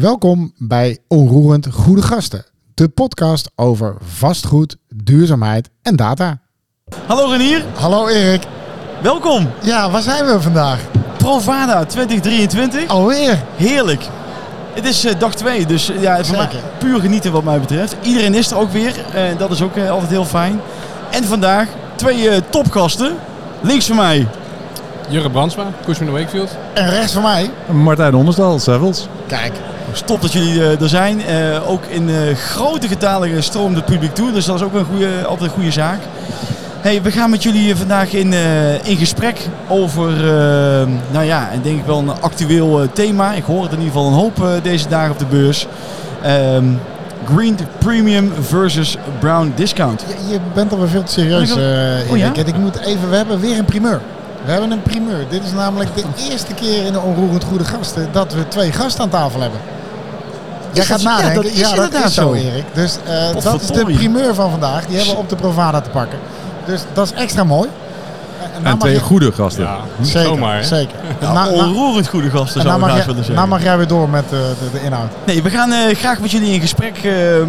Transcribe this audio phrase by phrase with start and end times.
[0.00, 2.44] Welkom bij Onroerend Goede Gasten,
[2.74, 6.40] de podcast over vastgoed, duurzaamheid en data.
[7.06, 8.42] Hallo Renier, Hallo Erik.
[9.02, 9.50] welkom.
[9.62, 10.80] Ja, waar zijn we vandaag?
[11.16, 12.88] Provada 2023.
[12.88, 13.42] Alweer.
[13.56, 14.08] Heerlijk.
[14.72, 16.20] Het is eh, dag 2, dus eh, ja,
[16.78, 17.96] puur genieten wat mij betreft.
[18.02, 20.60] Iedereen is er ook weer, eh, dat is ook altijd heel fijn.
[21.10, 23.16] En vandaag twee topgasten.
[23.60, 24.26] Links van mij,
[25.08, 26.56] Jurre Brandsma, Cushman Wakefield.
[26.74, 27.50] En rechts van mij.
[27.72, 29.08] Martijn Onderstal, Sevels.
[29.26, 29.52] Kijk,
[30.04, 31.24] top dat jullie eh, er zijn.
[31.24, 34.84] Eh, ook in eh, grote getalen stroomt het publiek toe, dus dat is ook een
[34.84, 35.98] goede, altijd een goede zaak.
[36.80, 38.32] Hey, we gaan met jullie vandaag in,
[38.82, 40.10] in gesprek over,
[41.10, 43.32] nou ja, en denk ik wel een actueel thema.
[43.32, 45.66] Ik hoor het in ieder geval een hoop deze dagen op de beurs.
[46.22, 46.64] Ehm,
[47.34, 50.04] Green Premium versus Brown Discount.
[50.08, 51.52] je, je bent alweer veel te serieus
[52.10, 52.32] Oh, ja?
[52.34, 54.00] ik moet even, we hebben weer een primeur.
[54.44, 55.24] We hebben een primeur.
[55.28, 59.02] Dit is namelijk de eerste keer in de Onroerend Goede Gasten dat we twee gasten
[59.02, 59.60] aan tafel hebben.
[60.72, 61.42] Jij Is gaat dat- ja, nadenken.
[61.42, 62.32] dat is inderdaad is zo.
[62.32, 62.64] Erik.
[62.74, 64.86] Dus eh, dat is de primeur van vandaag.
[64.86, 66.18] Die hebben we op de Provada te pakken.
[66.66, 67.68] Dus dat is extra mooi.
[68.54, 69.62] En, nou twee je- goede gasten.
[69.64, 70.64] Ja, Zeker, zomaar.
[70.64, 70.96] zeker.
[71.20, 73.48] Ja, na- na- onroerend goede gasten en zou nou ik jij, willen nou zeggen.
[73.48, 75.10] mag jij weer door met eh, de, de inhoud.
[75.26, 77.46] Nee, we gaan eh, graag met jullie in gesprek eh, eh,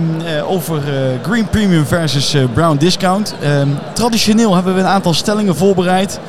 [0.51, 3.35] over eh, Green Premium versus eh, Brown Discount.
[3.41, 6.19] Ehm, traditioneel hebben we een aantal stellingen voorbereid.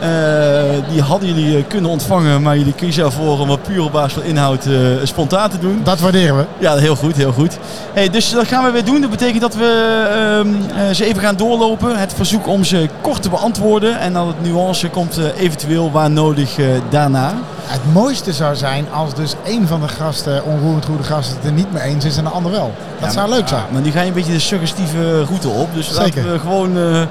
[0.00, 3.92] Eh, die hadden jullie eh, kunnen ontvangen, maar jullie kiezen ervoor om wat puur op
[3.92, 5.80] basis van inhoud eh, spontaan te doen.
[5.84, 6.44] Dat waarderen we.
[6.58, 7.58] Ja, heel goed, heel goed.
[7.92, 9.00] Hey, dus dat gaan we weer doen.
[9.00, 11.98] Dat betekent dat we ehm, eh, ze even gaan doorlopen.
[11.98, 13.98] Het verzoek om ze kort te beantwoorden.
[13.98, 16.56] En dan het nuance komt eventueel waar nodig
[16.88, 17.34] daarna.
[17.70, 21.52] Het mooiste zou zijn als dus één van de gasten, onroerend goede gasten, het er
[21.52, 22.74] niet mee eens is en de ander wel.
[23.00, 23.62] Dat Ja, zou leuk zijn.
[23.72, 25.74] Maar nu ga je een beetje de suggestieve route op.
[25.74, 26.02] Dus Zeker.
[26.04, 27.02] laten we gewoon eh,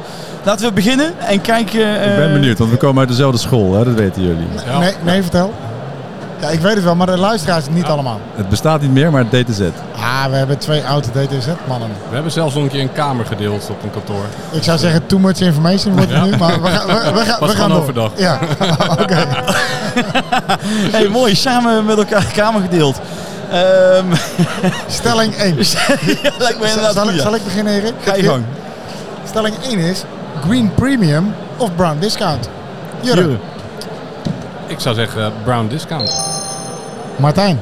[0.44, 2.00] laten we beginnen en kijken.
[2.02, 3.84] eh, Ik ben benieuwd, want we komen uit dezelfde school, hè?
[3.86, 4.48] dat weten jullie.
[4.66, 4.80] Ja.
[4.80, 5.54] Nee, nee, vertel.
[6.42, 8.20] Ja, ik weet het wel, maar de luisteraars niet allemaal.
[8.36, 9.62] Het bestaat niet meer, maar het DTZ.
[9.96, 11.90] Ah, we hebben twee oude DTZ-mannen.
[12.10, 14.24] We hebben zelfs nog een keer een kamer gedeeld op een kantoor.
[14.52, 16.26] Ik zou zeggen, too much information wordt het Ja.
[16.26, 17.80] nu, maar we, gaan- we, we, gaan- we gaan door.
[17.80, 18.12] overdag.
[18.16, 18.40] Ja,
[19.02, 19.26] oké.
[20.92, 23.00] Hey, mooi, samen met elkaar kamer gedeeld.
[23.52, 24.06] Ehm
[24.88, 25.56] Stelling 1.
[25.58, 27.24] ja, lijkt me inderdaad Zal, goed, ik- ja.
[27.24, 27.94] zal ik beginnen, Erik?
[28.04, 28.44] Ga je gang.
[29.28, 30.04] Stelling 1 is
[30.48, 32.50] Green Premium of Brown Discount.
[33.02, 33.38] Jurre.
[34.68, 36.16] Ik zou zeggen Brown Discount.
[37.20, 37.60] Martijn.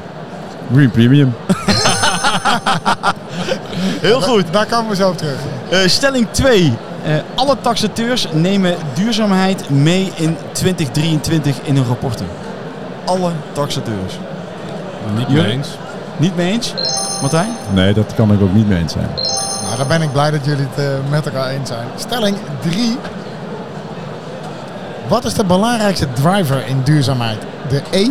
[0.74, 1.36] Green Premium.
[4.02, 4.44] Heel goed.
[4.52, 5.40] Daar komen we zo op terug.
[5.70, 6.74] Eh, stelling 2.
[7.36, 12.28] alle taxateurs nemen duurzaamheid mee in 2023 in hun rapporten.
[13.06, 14.18] Alle taxateurs.
[15.16, 15.68] Niet mee eens.
[16.18, 16.74] Niet mee eens?
[17.22, 17.50] Martijn?
[17.74, 19.10] Nee, dat kan ik ook niet mee eens zijn.
[19.64, 21.88] Nou, dan ben ik blij dat jullie het eh, met elkaar eens zijn.
[21.96, 22.98] Stelling 3.
[25.08, 27.38] Wat is de belangrijkste driver in duurzaamheid?
[27.70, 28.10] De E,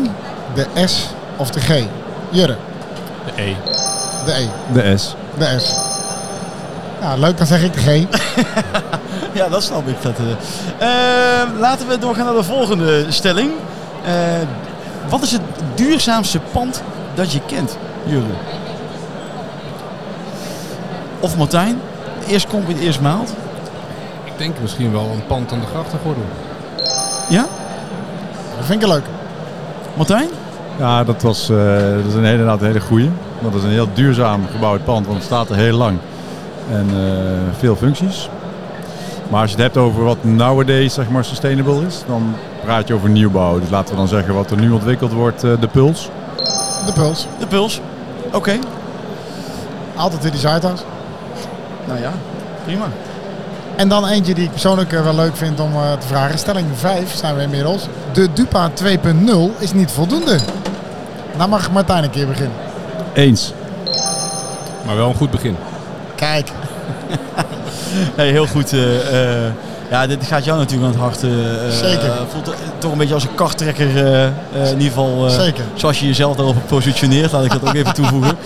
[0.55, 1.85] de S of de G?
[2.31, 2.57] Jurre,
[3.25, 3.55] De E.
[4.25, 5.15] de E, De S.
[5.39, 5.75] de S.
[7.01, 8.05] Ja, leuk, dan zeg ik de G.
[9.33, 10.03] Ja, dat snap ik.
[10.03, 10.13] Dat,
[10.79, 11.43] eh.
[11.43, 13.51] Eh, laten we doorgaan naar de volgende stelling.
[14.05, 14.13] Eh,
[15.09, 15.41] wat is het
[15.75, 16.83] duurzaamste pand
[17.15, 18.25] dat je kent, Jurre?
[21.21, 21.81] Of Martijn?
[22.27, 23.35] Eerst komt het eerst maalt.
[24.25, 26.25] Ik denk misschien wel een pand aan de grachtengordel.
[27.29, 27.47] Ja?
[28.57, 29.05] Dat vind ik leuk.
[29.95, 30.29] Martijn?
[30.79, 31.57] Ja, dat, was, eh,
[31.97, 33.11] dat is een hele, inderdaad een hele goeie.
[33.41, 35.99] Want dat is een heel duurzaam gebouwd pand, want het staat er heel lang.
[36.71, 38.29] En eh, veel functies.
[39.31, 42.35] Maar als je het hebt over wat nowadays zeg maar, sustainable is, dan
[42.65, 43.61] praat je over nieuwbouw.
[43.61, 46.11] Dus laten we dan zeggen wat er nu ontwikkeld wordt, eh, de Puls.
[46.87, 47.27] De puls.
[47.39, 47.81] De puls.
[48.33, 48.59] Oké.
[49.97, 50.83] Altijd weer die Zuidas.
[51.87, 52.13] Nou ja,
[52.65, 52.87] prima.
[53.77, 56.39] En dan eentje die ik persoonlijk wel leuk vind om eh, te vragen.
[56.39, 57.89] Stelling 5 zijn we inmiddels.
[58.13, 60.39] De Dupa 2.0 is niet voldoende.
[61.37, 62.57] Nou mag Martijn een keer beginnen.
[63.15, 63.53] Eens.
[64.87, 65.57] Maar wel een goed begin.
[66.15, 66.49] Kijk,
[68.17, 68.73] Hey, heel goed.
[68.73, 69.53] eh, eh,
[69.91, 71.23] ja, dit gaat jou natuurlijk aan het hart.
[71.23, 72.11] eh, eh, Zeker.
[72.33, 75.27] voelt toch een beetje als een karttrekker eh, eh, in ieder geval.
[75.27, 75.65] eh, zeker.
[75.75, 78.37] Zoals je jezelf daarop positioneert, laat ik dat ook even toevoegen.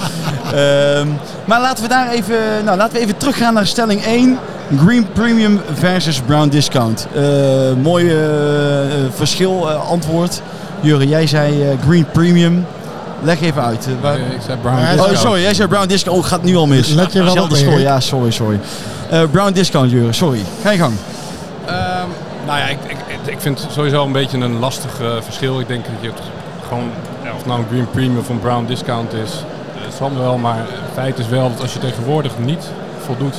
[0.54, 1.08] Ehm,
[1.44, 4.38] maar laten we daar even, nou, laten we even teruggaan naar stelling 1.
[4.84, 7.06] Green Premium versus Brown Discount.
[7.14, 7.22] Eh
[7.82, 8.14] mooi
[9.14, 10.42] verschil, antwoord.
[10.80, 12.66] Jurre, jij zei eh, Green Premium.
[13.22, 13.86] Leg even uit.
[13.86, 15.12] eh, waar- Eh, ik zei Brown Ja, Discount.
[15.12, 16.18] Oh, sorry, jij zei Brown Discount.
[16.18, 16.88] Oh, gaat nu al mis.
[16.88, 17.72] Let je wel Zelfde op, score.
[17.74, 17.86] Erik.
[17.86, 18.60] Ja, sorry, sorry.
[19.10, 20.40] Eh, Brown Discount, Jurre, sorry.
[20.62, 20.94] Ga je gang.
[21.66, 21.76] Ehm,
[22.46, 22.96] nou ja, ik, ik,
[23.32, 24.90] ik vind het sowieso een beetje een lastig
[25.22, 25.60] verschil.
[25.60, 26.18] Ik denk dat je het
[26.68, 26.90] gewoon,
[27.24, 29.30] ja, of het nou een Green Premium of een Brown Discount is,
[29.74, 30.36] het zal me wel.
[30.38, 32.64] Maar het feit is wel dat als je tegenwoordig niet
[33.04, 33.34] voldoet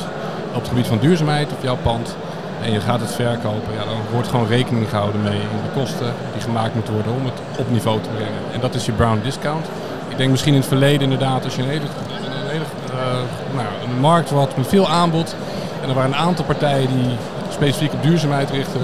[0.54, 2.16] op het gebied van duurzaamheid op jouw pand
[2.62, 6.12] en je gaat het verkopen, ja, dan wordt gewoon rekening gehouden mee in de kosten
[6.32, 8.42] die gemaakt moeten worden om het op niveau te brengen.
[8.52, 9.66] En dat is je Brown Discount.
[10.08, 13.66] Ik denk misschien in het verleden inderdaad, als je een hele, een, hele, uh, nou,
[13.84, 15.34] een markt had met veel aanbod.
[15.82, 17.16] En er waren een aantal partijen die
[17.50, 18.80] specifiek op duurzaamheid richten.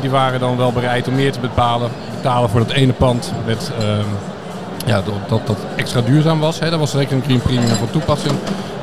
[0.00, 3.32] Die waren dan wel bereid om meer te betalen, betalen voor dat ene pand.
[3.46, 3.98] Met, uh,
[4.86, 6.60] ja, dat, dat extra duurzaam was.
[6.60, 6.70] Hè.
[6.70, 8.34] Dat was zeker een green premium van toepassing.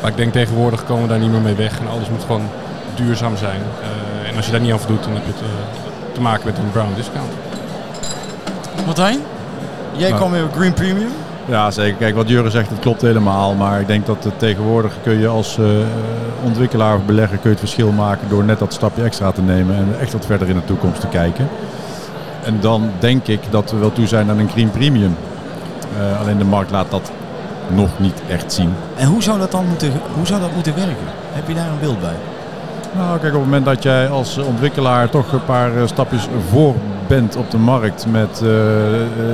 [0.01, 1.79] Maar ik denk tegenwoordig komen we daar niet meer mee weg.
[1.79, 2.49] En alles moet gewoon
[2.95, 3.61] duurzaam zijn.
[3.81, 5.47] En als je daar niet aan voldoet, dan heb je het uh,
[6.13, 7.31] te maken met een brown discount.
[8.85, 9.19] Martijn,
[9.91, 10.21] jij nou.
[10.21, 11.11] kwam weer op Green Premium.
[11.45, 11.97] Ja, zeker.
[11.97, 13.53] Kijk, wat Jurgen zegt, dat klopt helemaal.
[13.53, 15.65] Maar ik denk dat het tegenwoordig kun je als uh,
[16.43, 19.75] ontwikkelaar of belegger kun je het verschil maken door net dat stapje extra te nemen
[19.75, 21.49] en echt wat verder in de toekomst te kijken.
[22.43, 25.15] En dan denk ik dat we wel toe zijn aan een Green Premium.
[25.99, 27.11] Uh, alleen de markt laat dat
[27.67, 28.73] nog niet echt zien.
[28.95, 31.07] En hoe zou dat dan moeten, hoe zou dat moeten werken?
[31.31, 32.15] Heb je daar een beeld bij?
[32.97, 36.75] Nou, kijk, op het moment dat jij als ontwikkelaar toch een paar stapjes voor
[37.07, 38.49] bent op de markt met uh,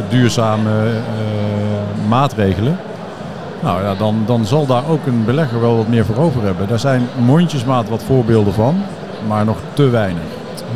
[0.09, 2.77] duurzame uh, maatregelen,
[3.59, 6.67] nou ja, dan, dan zal daar ook een belegger wel wat meer voor over hebben.
[6.67, 8.83] Daar zijn mondjesmaat wat voorbeelden van,
[9.27, 10.23] maar nog te weinig.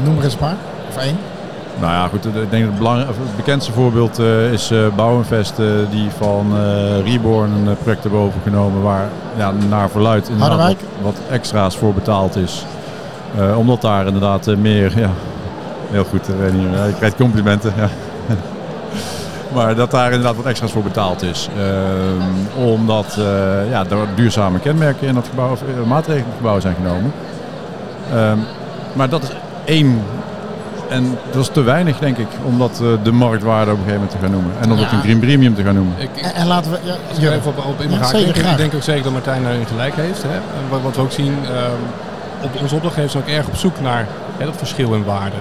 [0.04, 0.56] Noem er eens een paar,
[0.90, 1.18] of één.
[1.80, 2.25] Nou ja, goed.
[2.25, 6.54] Ik denk dat het, het bekendste voorbeeld uh, is uh, Bouwinvest, uh, die van
[7.04, 12.36] Reborn een project hebben overgenomen waar ja, naar verluid inderdaad wat, wat, extra's voor betaald
[12.36, 12.66] is.
[13.57, 15.10] Omdat daar inderdaad meer, ja,
[15.92, 17.74] heel goed, je krijgt complimenten.
[17.78, 17.89] Ja.
[19.56, 21.50] maar dat daar inderdaad wat extra's voor betaald is.
[22.56, 23.18] omdat
[23.69, 27.12] ja, er duurzame kenmerken in dat gebouw, of maatregelen in het gebouw zijn genomen.
[28.94, 29.30] maar dat is
[29.66, 30.01] één
[30.90, 34.01] en dat is te weinig, denk ik, om dat uh, de marktwaarde op een gegeven
[34.01, 34.51] moment te gaan noemen.
[34.62, 34.83] En om ja.
[34.83, 35.94] het een green premium te gaan noemen.
[35.98, 36.80] Ik, ik, en, laten we...
[36.83, 37.31] Ja, ja.
[37.31, 39.95] even op, op in ja, zeker, ik, ik denk ook zeker dat Martijn daarin gelijk
[39.95, 40.24] heeft.
[40.24, 40.40] Hè.
[40.69, 41.80] Wat, wat, we ook zien, um,
[42.44, 44.07] op, onze opdrachtgevers ook erg op zoek naar
[44.38, 45.36] hè, dat verschil in waarde.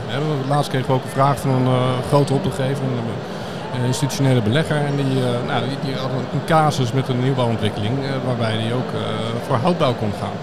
[0.48, 4.76] Laatst kregen we ook een vraag van een uh, grote opdrachtgever, een, een institutionele belegger.
[4.76, 8.90] En die, uh, nou, die, had een casus met een nieuwbouwontwikkeling waarbij die ook
[9.46, 10.36] voor houtbouw kon gaan.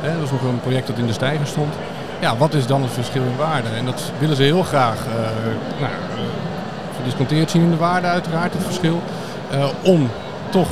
[0.00, 1.74] Hè, dat was nog een project dat in de stijger stond
[2.20, 3.68] ja, wat is dan het verschil in waarde?
[3.68, 5.06] En dat willen ze heel graag
[5.80, 5.92] nou,
[6.96, 9.02] gedisconteerd zien in de waarde uiteraard, het verschil.
[9.82, 10.10] Om
[10.58, 10.68] toch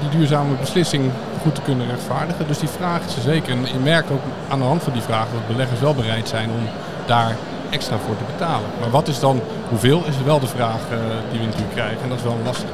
[0.00, 1.10] die duurzame beslissing
[1.42, 2.46] goed te kunnen rechtvaardigen.
[2.46, 3.50] Dus die vraag is er zeker.
[3.52, 6.48] En je merkt ook aan de hand van die vraag dat beleggers wel bereid zijn
[6.50, 6.68] om
[7.06, 7.36] daar
[7.70, 8.68] extra voor te betalen.
[8.80, 10.80] Maar wat is dan, hoeveel, is wel de vraag
[11.30, 12.02] die we natuurlijk krijgen.
[12.02, 12.72] En dat is wel een lastige.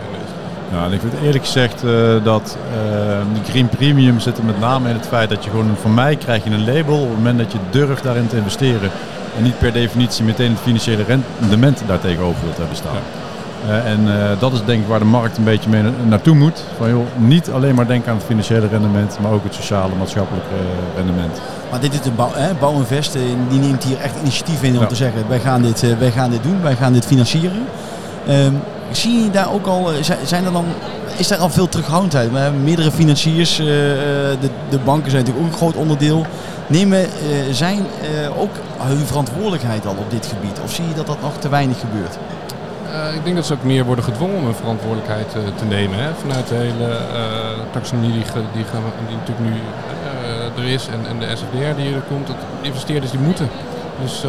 [0.72, 4.60] Ja, en ik vind eerlijk gezegd uh, dat uh, die Green Premium zit er met
[4.60, 7.16] name in het feit dat je gewoon, van mij krijg je een label op het
[7.16, 8.90] moment dat je durft daarin te investeren.
[9.36, 12.94] En niet per definitie meteen het financiële rendement daartegenover wilt hebben staan.
[12.94, 13.19] Ja.
[13.66, 14.08] Uh, en
[14.38, 16.62] dat is denk ik waar de markt een beetje mee naartoe moet.
[16.76, 20.54] Van, joh, niet alleen maar denken aan het financiële rendement, maar ook het sociale, maatschappelijke
[20.96, 21.40] rendement.
[21.70, 23.12] Maar dit is de bouw, hè, Bouwinvest,
[23.48, 24.86] die neemt hier echt initiatief in om ja.
[24.86, 27.62] te zeggen, wij gaan, dit, wij gaan dit doen, wij gaan dit financieren.
[28.28, 28.60] Um,
[28.92, 29.90] Zie je daar ook al,
[30.24, 30.64] zijn er dan,
[31.16, 32.32] is daar al veel terughoudendheid?
[32.32, 34.36] We hebben meerdere financiers, de,
[34.68, 36.26] de, banken zijn natuurlijk ook een groot onderdeel.
[36.66, 37.06] Nemen
[37.50, 37.86] zijn
[38.38, 40.60] ook hun verantwoordelijkheid al op dit gebied?
[40.64, 42.18] Of zie je dat dat nog te weinig gebeurt?
[43.14, 45.98] Ik denk dat ze ook meer worden gedwongen om hun verantwoordelijkheid te nemen.
[45.98, 46.14] Hè?
[46.14, 46.98] Vanuit de hele
[47.70, 48.64] taxonomie die, die,
[49.16, 49.52] natuurlijk nu
[50.56, 52.26] er is en, en de SFDR die er komt.
[52.26, 53.48] Dat investeerders die moeten.
[54.02, 54.24] Dus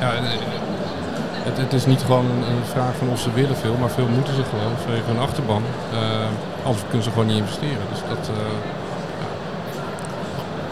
[0.00, 0.12] ja,
[1.46, 4.08] het, het, is niet gewoon een, een, vraag van of ze willen veel, maar veel
[4.08, 5.62] moeten ze gewoon vanwege hun achterban.
[5.92, 5.98] Uh,
[6.64, 7.86] anders kunnen ze gewoon niet investeren.
[7.92, 8.30] Dus dat.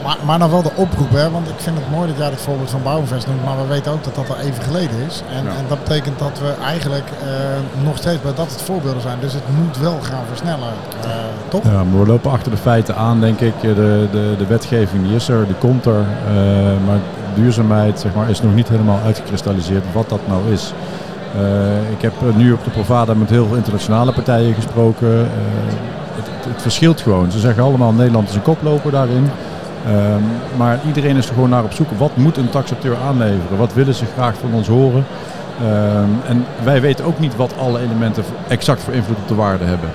[0.04, 1.30] Maar, maar dan wel de oproep, hè?
[1.30, 3.92] want ik vind het mooi dat jij het voorbeeld van Bouwinvest noemt, maar we weten
[3.92, 5.22] ook dat dat al even geleden is.
[5.30, 5.50] En, ja.
[5.50, 9.18] en dat betekent dat we eigenlijk uh, nog steeds bij dat het voorbeelden zijn.
[9.20, 10.72] Dus het moet wel gaan versnellen,
[11.48, 11.64] toch?
[11.64, 13.60] Ja, maar we lopen achter de feiten aan, denk ik.
[13.60, 16.04] De, de, de wetgeving die is er, die komt er.
[16.86, 16.98] maar
[17.34, 20.72] duurzaamheid zeg maar, is nog niet helemaal uitgekristalliseerd wat dat nou is.
[21.90, 25.18] Ik heb nu op de Provada met heel veel internationale partijen gesproken.
[25.18, 25.28] Het,
[26.14, 27.30] het, het, verschilt gewoon.
[27.30, 29.30] Ze zeggen allemaal Nederland is een koploper daarin.
[29.86, 29.90] Uh,
[30.56, 31.88] maar iedereen is er gewoon naar op zoek.
[31.98, 33.58] Wat moet een taxateur aanleveren?
[33.58, 35.04] Wat willen ze graag van ons horen?
[36.26, 39.90] en wij weten ook niet wat alle elementen exact voor invloed op de waarde hebben.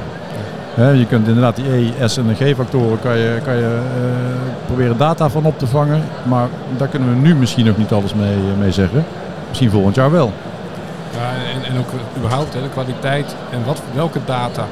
[0.80, 4.66] He, je kunt inderdaad die E, S en de G-factoren kan je, kan je uh,
[4.66, 6.02] proberen data van op te vangen.
[6.24, 9.06] Maar daar kunnen we nu misschien nog niet alles mee, uh, mee zeggen.
[9.48, 10.32] Misschien volgend jaar wel.
[11.12, 14.66] Ja, en, en ook überhaupt hè, de kwaliteit en wat, welke data.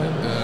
[0.00, 0.37] Uh,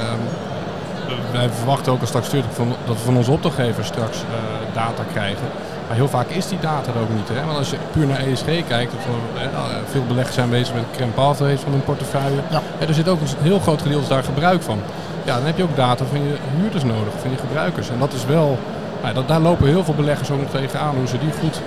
[1.34, 5.46] wij verwachten ook als straks van, dat we van onze opdrachtgevers straks uh, data krijgen.
[5.86, 7.28] Maar heel vaak is die data er ook niet.
[7.28, 7.44] Hè?
[7.44, 8.92] Want als je puur naar ESG kijkt,
[9.34, 9.48] hè,
[9.90, 12.40] veel beleggers zijn bezig met crème pathways van hun portefeuille.
[12.50, 12.62] Ja.
[12.88, 14.78] er zit ook een heel groot gedeelte daar gebruik van.
[15.24, 17.88] Ja, dan heb je ook data van je huurders nodig, van je gebruikers.
[17.88, 18.58] En dat is wel,
[19.02, 21.60] nou, dat, daar lopen heel veel beleggers ook nog tegenaan, hoe ze die goed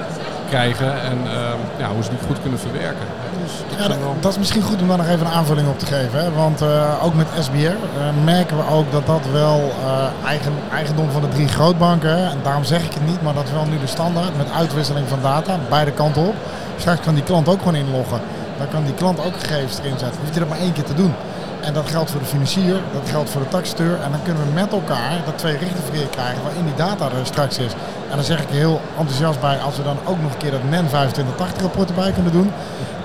[0.50, 3.08] krijgen en ehm, ja, hoe ze die goed kunnen verwerken.
[3.48, 6.20] Dus Ja, dat, is misschien goed om daar nog even een aanvulling op te geven.
[6.20, 6.32] Hè?
[6.32, 7.76] Want eh, ook met SBR eh,
[8.24, 12.18] merken we ook dat dat wel eh, eigen, eigendom van de drie grootbanken.
[12.18, 15.08] En daarom zeg ik het niet, maar dat is wel nu de standaard met uitwisseling
[15.08, 16.36] van data, beide kanten op.
[16.78, 18.20] Straks kan die klant ook gewoon inloggen.
[18.58, 20.20] Dan kan die klant ook gegevens erin zetten.
[20.20, 21.14] Hoeft hij dat maar één keer te doen.
[21.62, 24.02] En dat geldt voor de financier, dat geldt voor de taxateur.
[24.02, 27.72] En dan kunnen we met elkaar dat tweerichtenverkeer krijgen waarin die data er straks is.
[28.10, 30.64] En dan zeg ik heel enthousiast bij, als we dan ook nog een keer dat
[30.64, 32.52] NEN 2580 rapport erbij kunnen doen.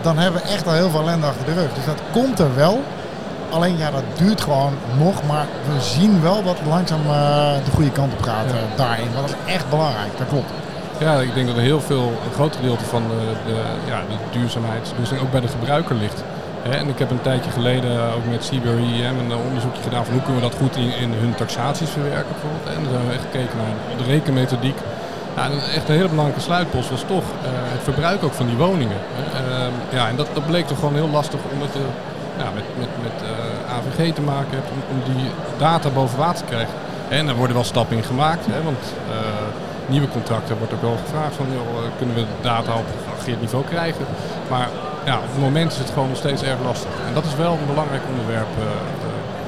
[0.01, 1.73] Dan hebben we echt al heel veel ellende achter de rug.
[1.75, 2.83] Dus dat komt er wel.
[3.51, 5.27] Alleen ja, dat duurt gewoon nog.
[5.27, 9.13] Maar we zien wel dat het langzaam eh, de goede kant op gaat eh, daarin.
[9.15, 10.51] Want dat is echt belangrijk, dat klopt.
[10.99, 14.39] Ja, ik denk dat er heel veel, een groot gedeelte van de, de, ja, de
[14.39, 16.25] duurzaamheidsdoelstelling ook bij de gebruiker ligt.
[16.63, 20.43] En ik heb een tijdje geleden ook met CBRE een onderzoekje gedaan van hoe kunnen
[20.43, 22.77] we dat goed in, hun taxaties verwerken bijvoorbeeld.
[22.77, 24.79] En dan hebben we echt gekeken naar de rekenmethodiek.
[25.37, 29.01] Ja, echt een hele belangrijke sluitpost was toch eh, het verbruik ook van die woningen.
[29.35, 31.85] Ehm, ja, en dat, dat bleek toch gewoon heel lastig omdat je
[32.39, 36.39] ja, met, met, met eh, AVG te maken hebt om, om die data boven water
[36.39, 36.75] te krijgen.
[37.09, 39.17] En er worden wel stappen in gemaakt, hè, want eh,
[39.87, 43.65] nieuwe contracten wordt ook wel gevraagd van joh, eh, kunnen we data op geaggregeerd niveau
[43.65, 44.05] krijgen.
[44.51, 44.69] Maar
[45.05, 46.91] ja, op het moment is het gewoon nog steeds erg lastig.
[47.09, 48.49] En dat is wel een belangrijk onderwerp.
[48.59, 48.65] eh,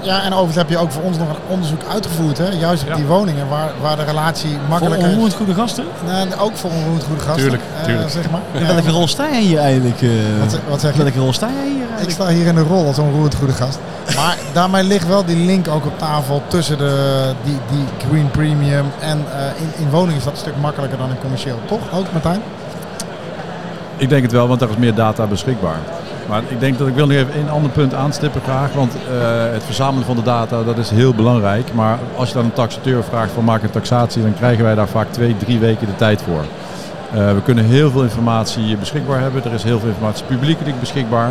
[0.01, 2.39] Ja, en overigens heb je ook voor ons nog een onderzoek uitgevoerd.
[2.39, 2.49] Hè?
[2.49, 2.95] Juist op Ja.
[2.95, 5.13] die woningen waar, waar de relatie Voor makkelijker is.
[5.13, 5.85] onroerend goede gasten.
[6.07, 7.43] Nee, ook voor onroerend goede gasten.
[7.43, 8.11] Tuurlijk, eh, tuurlijk.
[8.11, 8.41] zeg maar.
[8.53, 10.03] In welke rol sta jij hier eigenlijk?
[10.03, 10.09] eh?
[10.41, 11.03] Wat, zeg- wat zeg je?
[11.03, 12.11] welke rol sta jij hier Ik eigenlijk?
[12.11, 13.79] sta hier in de rol als onroerend goede gast.
[14.17, 18.87] Maar daarmee ligt wel die link ook op tafel tussen de, die, die green premium
[19.01, 21.59] en eh, in, in woningen is dat een stuk makkelijker dan in commercieel.
[21.67, 22.41] Toch ook Martijn?
[23.97, 25.79] Ik denk het wel, want er is meer data beschikbaar.
[26.29, 28.73] Maar ik denk dat ik wil nu even een ander punt aanstippen graag.
[28.73, 31.75] Want eh, het verzamelen van de data, dat is heel belangrijk.
[31.75, 34.89] Maar als je dan een taxateur vraagt van maak een taxatie, dan krijgen wij daar
[34.89, 36.45] vaak twee, drie weken de tijd voor.
[37.15, 39.45] Eh, we kunnen heel veel informatie beschikbaar hebben.
[39.45, 41.29] Er is heel veel informatie publiekelijk beschikbaar.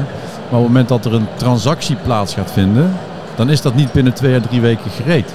[0.50, 2.93] Maar op het moment dat er een transactie plaats gaat vinden,
[3.36, 5.34] dan is dat niet binnen twee à drie weken gereed.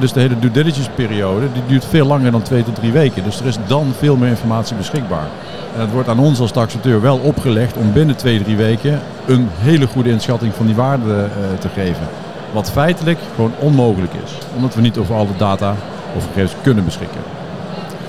[0.00, 3.24] Dus de hele due diligence periode die duurt veel langer dan twee tot drie weken.
[3.24, 5.26] Dus er is dan veel meer informatie beschikbaar.
[5.74, 9.48] En het wordt aan ons als taxateur wel opgelegd om binnen twee, drie weken een
[9.58, 12.08] hele goede inschatting van die waarde eh, te geven.
[12.52, 14.32] Wat feitelijk gewoon onmogelijk is.
[14.54, 15.74] Omdat we niet over alle data
[16.16, 17.20] of gegevens kunnen beschikken.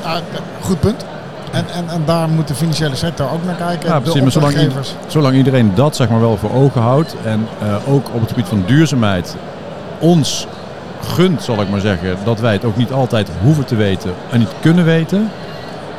[0.03, 0.15] Ah,
[0.61, 1.05] goed punt.
[1.51, 3.89] En, en, en daar moet de financiële sector ook naar kijken.
[3.89, 4.71] Ja, de precies, maar zolang.
[5.07, 8.47] Zolang iedereen dat zeg maar wel voor ogen houdt en eh, ook op het gebied
[8.47, 9.35] van duurzaamheid
[9.99, 10.47] ons
[11.01, 14.39] gunt, zal ik maar zeggen, dat wij het ook niet altijd hoeven te weten en
[14.39, 15.31] niet kunnen weten,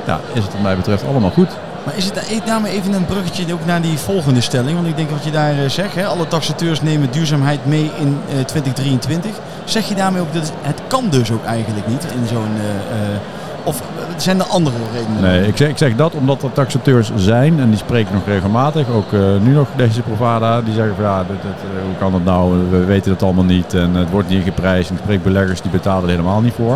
[0.07, 1.49] ja, is het wat mij betreft allemaal goed.
[1.85, 4.75] Maar is het daarmee even een bruggetje ook naar die volgende stelling?
[4.75, 8.19] Want ik denk wat je daar eh, zegt, hè, alle taxateurs nemen duurzaamheid mee in
[8.28, 9.30] eh, 2023.
[9.64, 12.57] Zeg je daarmee ook dat het, kan dus ook eigenlijk niet in zo'n...
[12.57, 13.21] eh, eh,
[13.64, 13.83] of
[14.17, 15.21] zijn er andere redenen?
[15.23, 18.88] Nee, ik zeg, ik zeg dat omdat er taxateurs zijn, en die spreken nog regelmatig,
[18.88, 22.69] ook eh, nu nog deze Provada, die zeggen van ja, eh, hoe kan dat nou,
[22.71, 25.71] we weten het allemaal niet en het wordt niet geprijsd en ik spreek beleggers die
[25.71, 26.75] betalen er helemaal niet voor.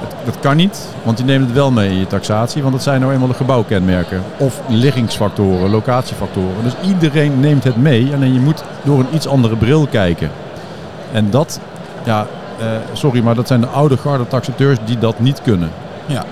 [0.00, 2.82] Het- Dat kan niet, want die nemen het wel mee in je taxatie, want dat
[2.82, 4.22] zijn nou eenmaal de gebouwkenmerken.
[4.36, 6.62] Of liggingsfactoren, locatiefactoren.
[6.62, 10.30] Dus iedereen neemt het mee, alleen je moet door een iets andere bril kijken.
[11.12, 11.60] En dat,
[12.04, 12.26] ja, eh,
[12.92, 15.70] sorry, maar dat zijn de oude garde taxateurs die dat niet kunnen.
[16.06, 16.24] Ja.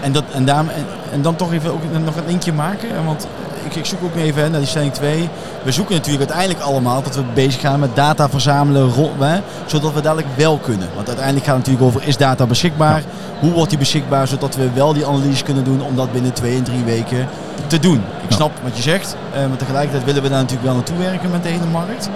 [0.00, 3.04] En, dat, en, daarom, en, en dan toch even ook nog een eentje maken.
[3.04, 3.26] Want
[3.64, 5.28] ik, ik zoek ook even naar die stelling 2.
[5.62, 8.90] We zoeken natuurlijk uiteindelijk allemaal dat we bezig gaan met data verzamelen.
[9.18, 10.88] Hè, zodat we dadelijk wel kunnen.
[10.94, 13.02] Want uiteindelijk gaat het natuurlijk over is data beschikbaar?
[13.40, 14.26] Hoe wordt die beschikbaar?
[14.28, 17.28] Zodat we wel die analyse kunnen doen om dat binnen twee en drie weken
[17.66, 17.96] te doen.
[18.22, 18.34] Ik Ja.
[18.36, 19.16] snap wat je zegt.
[19.34, 22.08] eh, maar tegelijkertijd willen we daar natuurlijk wel naartoe werken met de hele markt.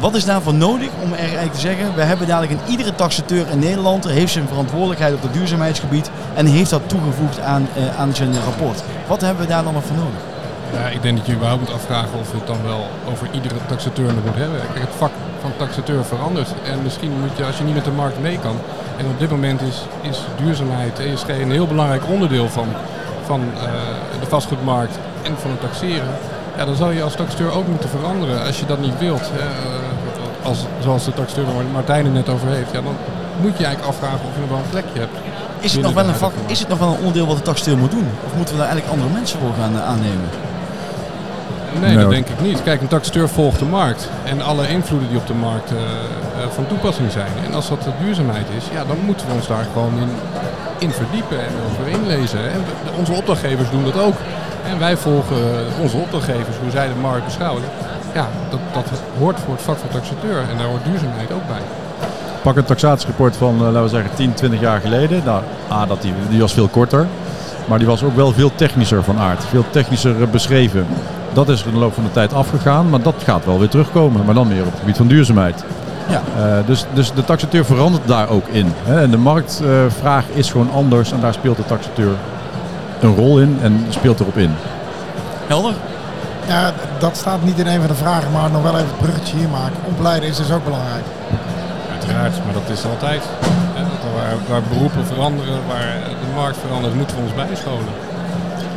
[0.00, 3.48] Wat is daarvoor nodig om er eigenlijk te zeggen, we hebben dadelijk in iedere taxateur
[3.50, 8.14] in Nederland heeft zijn verantwoordelijkheid op het duurzaamheidsgebied en heeft dat toegevoegd aan, eh, aan
[8.14, 8.82] zijn rapport.
[9.06, 10.20] Wat hebben we daar dan nog voor nodig?
[10.72, 13.54] Ja, ik denk dat je überhaupt moet afvragen of je het dan wel over iedere
[13.66, 14.60] taxateur nog moet hebben.
[14.72, 16.48] Het vak van taxateur verandert.
[16.64, 18.56] En misschien moet je, als je niet met de markt mee kan.
[18.96, 22.68] En op dit moment is, is duurzaamheid, ESG, een heel belangrijk onderdeel van,
[23.24, 23.62] van eh,
[24.20, 26.08] de vastgoedmarkt en van het taxeren.
[26.56, 28.44] Ja, dan zou je als taxateur ook moeten veranderen.
[28.44, 29.30] Als je dat niet wilt,
[30.42, 32.96] als, zoals de taxateur Martijn het net over heeft, ja, dan
[33.40, 35.16] moet je eigenlijk afvragen of je nog wel een plekje hebt.
[35.60, 37.78] Is het, nog wel een vak, is het nog wel een onderdeel wat de taxateur
[37.78, 38.08] moet doen?
[38.26, 40.28] Of moeten we daar eigenlijk andere mensen voor gaan eh, aannemen?
[41.72, 42.12] Nee, Nee, dat hoor.
[42.12, 42.62] denk ik niet.
[42.62, 46.50] Kijk, een taxateur volgt de markt en alle invloeden die op de markt eh, eh,
[46.50, 47.32] van toepassing zijn.
[47.44, 50.10] En als dat de duurzaamheid is, ja, dan moeten we ons daar gewoon in,
[50.78, 52.52] in verdiepen en over inlezen.
[52.52, 52.60] En
[52.98, 54.16] onze opdrachtgevers doen dat ook.
[54.70, 57.62] En wij volgen onze opdrachtgevers, hoe zij de markt beschouwen.
[58.14, 58.84] Ja, dat, dat
[59.18, 61.60] hoort voor het vak van taxateur en daar hoort duurzaamheid ook bij.
[62.42, 65.22] Pak een taxatierapport van, eh, laten we zeggen, 10, 20 jaar geleden.
[65.24, 67.06] Nou, A, dat die, die was veel korter.
[67.68, 69.44] Maar die was ook wel veel technischer van aard.
[69.44, 70.86] Veel technischer beschreven.
[71.32, 73.68] Dat is er in de loop van de tijd afgegaan, maar dat gaat wel weer
[73.68, 74.24] terugkomen.
[74.24, 75.64] Maar dan meer op het gebied van duurzaamheid.
[76.08, 76.22] Ja.
[76.36, 78.72] Uh, dus, dus de taxateur verandert daar ook in.
[78.84, 79.02] Hè.
[79.02, 82.14] En de marktvraag uh, is gewoon anders en daar speelt de taxateur
[83.00, 84.50] een rol in en speelt erop in.
[85.46, 85.74] Helder?
[86.46, 89.36] Ja, dat staat niet in een van de vragen, maar nog wel even het bruggetje
[89.36, 89.76] hier maken.
[89.86, 91.04] Opleiden is dus ook belangrijk.
[91.90, 93.22] Uiteraard, maar dat is altijd.
[94.14, 97.92] Waar, waar, beroepen veranderen, waar de markt verandert, moeten we ons bijscholen.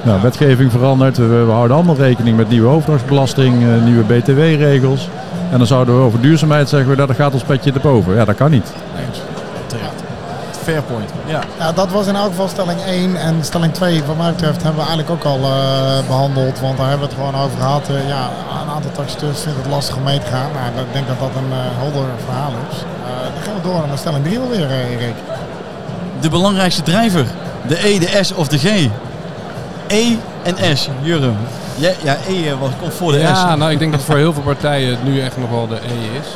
[0.03, 1.17] Nou, wetgeving verandert.
[1.17, 5.09] We, we, houden allemaal rekening met nieuwe overdrachtsbelasting, uh, nieuwe BTW-regels.
[5.51, 8.15] En dan zouden we over duurzaamheid zeggen, we, dat gaat ons petje erboven.
[8.15, 8.73] Ja, dat kan niet.
[9.07, 9.32] Eens.
[10.63, 10.83] Terecht.
[10.85, 11.11] Fair point.
[11.25, 11.41] Ja.
[11.59, 13.15] ja, dat was in elk geval stelling 1.
[13.15, 16.59] En stelling 2, wat mij betreft, hebben we eigenlijk ook al uh, behandeld.
[16.59, 17.89] Want daar hebben we het gewoon over gehad.
[17.89, 18.29] Uh, ja,
[18.63, 20.49] een aantal taxateurs vinden het lastig om mee te gaan.
[20.53, 22.77] Nou, ik denk dat dat een uh, helder verhaal is.
[23.33, 25.15] dan gaan we door naar stelling 3 alweer, Erik.
[26.19, 27.25] De belangrijkste drijver.
[27.67, 28.89] De E, de S of de G.
[29.87, 31.37] E en S, Jurgen.
[31.75, 33.39] Ja, ja E was, komt voor de ja, S.
[33.41, 35.75] Ja, nou, ik denk dat voor heel veel partijen het nu echt nog wel de
[35.75, 36.27] E is.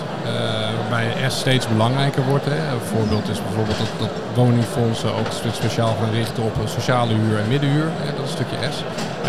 [0.97, 2.45] Waarbij S steeds belangrijker wordt.
[2.45, 2.57] Hè.
[2.73, 7.89] Een voorbeeld is bijvoorbeeld dat, woningfondsen ook speciaal gaan richten op sociale huur en middenhuur.
[8.01, 8.05] Hè.
[8.15, 8.77] Dat is een stukje S.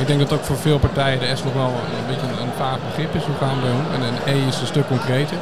[0.00, 2.56] Ik denk dat ook voor veel partijen de S nog wel een beetje een, een
[2.56, 3.24] vaag begrip is.
[3.24, 3.86] Hoe gaan we om?
[3.94, 5.36] En een E is een stuk concreter.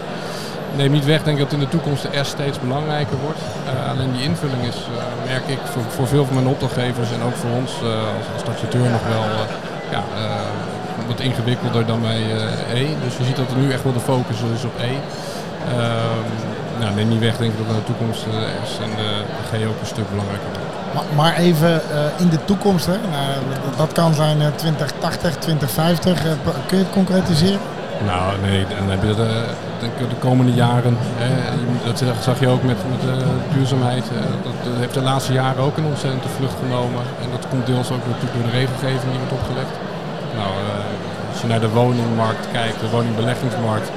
[0.77, 3.41] Neem niet weg, denk ik dat in de toekomst de S steeds belangrijker wordt.
[3.41, 4.97] Uh, alleen die invulling is, uh,
[5.33, 7.73] merk ik, voor, voor veel van mijn opdrachtgevers en ook voor ons
[8.19, 9.25] als, als taxateur nog wel
[9.91, 10.03] ja,
[11.07, 12.21] wat ingewikkelder dan bij
[12.75, 12.85] E.
[13.05, 14.93] Dus je ziet dat er nu echt wel de focus is op E.
[15.69, 16.27] Um,
[16.81, 19.11] nou, neem niet weg, denk ik dat in de toekomst de S en de
[19.49, 20.67] G ook een stuk belangrijker wordt.
[20.95, 22.99] Maar, maar even uh, in de toekomst, hè?
[23.11, 23.31] Nou,
[23.77, 26.23] dat kan zijn 2080, 2050.
[26.67, 27.61] kun je het concretiseren?
[28.05, 29.33] Nou, nee, dan heb je de,
[29.81, 31.31] de, de komende jaren, hè,
[31.85, 33.17] dat zag je ook met, met de
[33.55, 34.05] duurzaamheid,
[34.43, 37.03] dat, dat heeft de laatste jaren ook een ontzettende vlucht genomen.
[37.23, 39.75] En dat komt deels ook natuurlijk door de regelgeving die wordt opgelegd.
[40.39, 40.51] Nou,
[41.31, 43.89] als je naar de woningmarkt kijkt, de woningbeleggingsmarkt,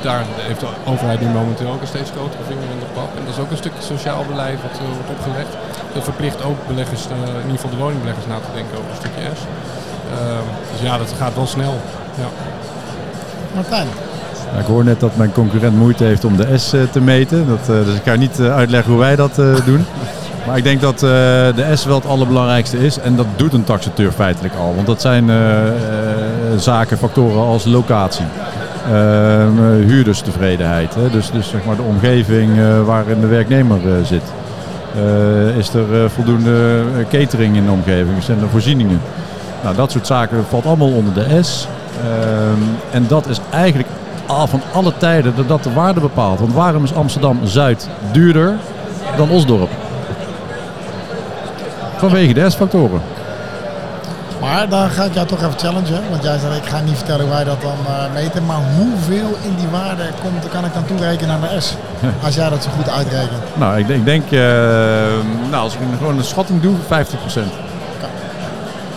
[0.00, 3.10] daar heeft de overheid nu momenteel ook een steeds grotere vinger in de pap.
[3.16, 5.52] En dat is ook een stukje sociaal beleid wat uh, wordt opgelegd.
[5.94, 9.02] Dat verplicht ook beleggers, uh, in ieder geval de woningbeleggers na te denken over een
[9.02, 9.42] stukje S.
[10.72, 11.74] dus ja, dat gaat wel snel.
[12.22, 12.28] Ja.
[13.54, 13.88] Martijn.
[14.52, 17.46] Ja, ik hoor net dat mijn concurrent moeite heeft om de S uh, te meten.
[17.48, 19.84] Dat, uh, dus ik ga niet uh, uitleggen hoe wij dat doen.
[20.46, 22.98] Maar ik denk dat de S wel het allerbelangrijkste is.
[22.98, 24.74] En dat doet een taxateur feitelijk al.
[24.74, 25.30] Want dat zijn
[26.56, 28.24] zaken, factoren als locatie.
[28.84, 30.94] Ehm, huurderstevredenheid.
[30.94, 31.10] Hè?
[31.10, 32.50] Dus, dus zeg maar de omgeving
[32.84, 34.22] waarin de werknemer zit.
[35.56, 38.22] is er voldoende catering in de omgeving?
[38.22, 39.00] Zijn er voorzieningen?
[39.62, 41.68] Nou, dat soort zaken valt allemaal onder de S.
[42.04, 43.88] Um, en dat is eigenlijk
[44.26, 46.38] al van alle tijden dat dat de waarde bepaalt.
[46.38, 48.56] Want waarom is Amsterdam-Zuid duurder
[49.16, 49.70] dan Osdorp?
[51.96, 53.00] Vanwege de S-factoren.
[54.44, 56.02] Maar dan ga ik jou toch even challengen.
[56.10, 58.46] Want jij zei, ik ga niet vertellen hoe wij dat dan uh, meten.
[58.46, 61.74] Maar hoeveel in die waarde komt, kan ik dan toerekenen aan de S?
[62.24, 63.42] Als jij dat zo goed uitrekent.
[63.54, 64.40] Nou, ik denk, ik denk uh,
[65.50, 67.52] nou, als ik gewoon een schatting doe, 50 procent.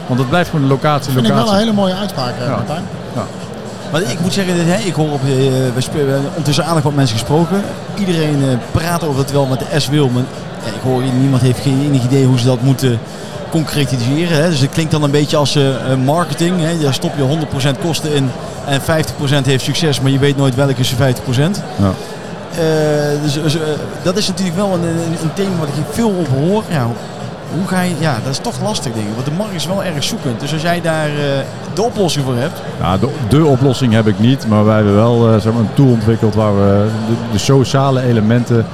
[0.08, 1.14] Want het blijft gewoon de locatie.
[1.14, 1.40] Dat vind locatie.
[1.40, 2.50] ik wel een hele mooie uitspraak, ja.
[2.50, 2.84] Martijn.
[3.16, 3.24] Ja.
[3.92, 7.62] Maar ik moet zeggen, hè, ik hoor op, we spelen ondertussen aardig wat mensen gesproken.
[7.96, 10.10] Iedereen praat over het wel met de S wil.
[10.10, 10.24] Maar
[10.66, 13.00] ja, ik hoor niemand heeft geen enig idee hoe ze dat moeten
[13.50, 14.44] concretiseren.
[14.44, 14.50] Hè.
[14.50, 15.64] Dus het klinkt dan een beetje als uh,
[16.06, 16.62] marketing.
[16.62, 16.78] Hè.
[16.78, 17.38] Daar stop je
[17.76, 18.30] 100% kosten in
[18.66, 18.84] en 50%
[19.46, 20.98] heeft succes, maar je weet nooit welke is 50%.
[20.98, 21.92] Ja.
[23.24, 23.58] dus, dus
[24.04, 26.64] dat is natuurlijk wel een, een, een thema wat ik veel op hoor.
[26.70, 26.88] Ja,
[27.54, 29.14] hoe ga je, ja, dat is toch lastig denk ik.
[29.14, 30.40] Want de markt is wel erg zoekend.
[30.40, 31.10] Dus als jij daar
[31.74, 32.62] de oplossing voor hebt.
[32.80, 34.48] Nou, de, de, oplossing heb ik niet.
[34.48, 38.66] Maar wij hebben wel zeg maar een tool ontwikkeld waar we de, de sociale elementen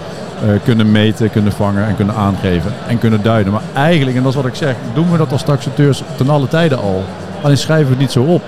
[0.64, 2.74] kunnen meten, kunnen vangen en kunnen aangeven.
[2.88, 3.54] En kunnen duiden.
[3.54, 6.48] Maar eigenlijk, en dat is wat ik zeg, doen we dat als taxateurs ten alle
[6.48, 7.04] tijden al.
[7.42, 8.42] Alleen schrijven we het niet zo op.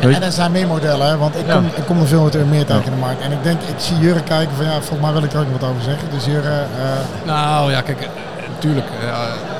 [0.00, 1.16] En, en er zijn meer modellen, hè?
[1.16, 1.76] want ik kom, ja.
[1.76, 3.20] ik kom er veel meer tegen in de markt.
[3.20, 5.60] En ik denk, ik zie Jurre kijken van ja, volgens mij wil ik er ook
[5.60, 6.08] wat over zeggen.
[6.10, 6.62] Dus Jurre...
[7.24, 8.08] Nou ja, kijk,
[8.54, 9.18] natuurlijk, uh,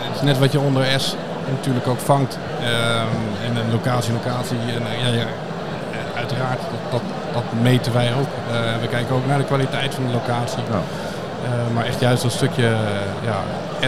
[0.08, 1.16] het is net wat je onder S
[1.50, 2.38] natuurlijk ook vangt.
[2.60, 2.66] Uh,
[3.46, 4.56] en een locatie, locatie.
[4.58, 5.26] En, uh, ja, ja,
[6.16, 8.28] uiteraard, dat, dat, dat, meten wij ook.
[8.80, 10.62] we kijken ook naar de kwaliteit van de locatie.
[10.70, 10.80] Ja.
[11.74, 12.76] Maar echt juist dat stukje
[13.24, 13.38] ja,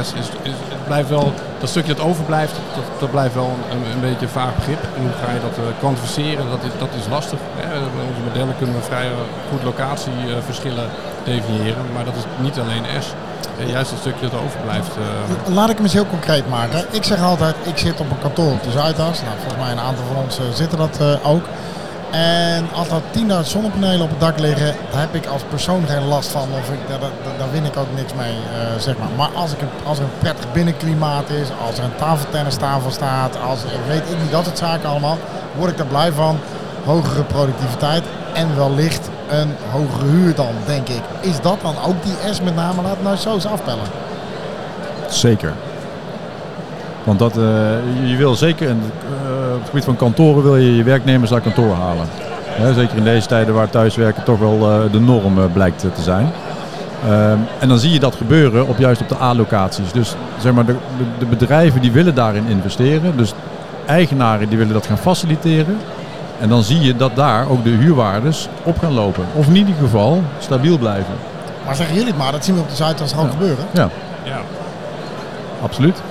[0.03, 4.01] S is, het blijft wel, dat stukje dat overblijft, dat, dat blijft wel een, een
[4.01, 4.83] beetje een vaag begrip.
[4.97, 7.39] En hoe ga je dat kwantificeren, dat is, dat is lastig.
[7.57, 7.79] Hè.
[8.09, 9.09] Onze modellen kunnen we vrij
[9.51, 10.89] goed locatieverschillen
[11.25, 13.07] definiëren, maar dat is niet alleen S.
[13.67, 14.93] Juist het stukje dat overblijft.
[14.97, 15.55] Uh...
[15.55, 16.85] Laat ik hem eens heel concreet maken.
[16.91, 19.23] Ik zeg altijd, ik zit op een kantoor op de Zuidas.
[19.23, 21.45] Nou, volgens mij een aantal van ons uh, zitten dat uh, ook.
[22.11, 23.01] En als er
[23.45, 26.49] 10.000 zonnepanelen op het dak liggen, daar heb ik als persoon geen last van.
[26.61, 26.99] Of ik, daar,
[27.39, 29.09] daar, win ik ook niks mee, eh, zeg maar.
[29.17, 33.37] Maar als, ik een, als er een prettig binnenklimaat is, als er een tafeltennistafel staat,
[33.49, 35.19] als weet ik niet dat soort zaken allemaal,
[35.57, 36.39] word ik daar blij van.
[36.85, 41.03] Hogere productiviteit en wellicht een hogere huur dan, denk ik.
[41.21, 42.83] Is dat dan ook die S met name?
[42.83, 43.85] Laat het nou zo eens afpellen.
[45.09, 45.53] Zeker.
[47.05, 47.43] Want dat, eh,
[48.05, 49.30] je- wil zeker in, eh,
[49.61, 52.07] het gebied van kantoren wil je je werknemers naar kantoor halen.
[52.47, 55.91] Hè, zeker in deze tijden waar thuiswerken toch wel eh, de norm eh, blijkt eh,
[55.91, 56.31] te zijn.
[57.09, 59.93] Ehm, en dan zie je dat gebeuren op juist op de A-locaties.
[59.93, 63.17] Dus zeg maar, de, de- de bedrijven die willen daarin investeren.
[63.17, 63.33] Dus
[63.87, 65.77] eigenaren die willen dat gaan faciliteren.
[66.41, 69.25] En dan zie je dat daar ook de huurwaardes op gaan lopen.
[69.35, 71.15] Of in ieder geval stabiel blijven.
[71.67, 73.65] Maar zeggen jullie het maar, dat zien we op de Zuidas gewoon gebeuren.
[73.71, 73.89] Ja,
[74.23, 74.41] Ja.
[75.63, 76.03] absoluut.